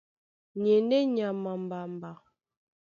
[0.59, 2.11] Ni e ndé nyama a mbamba.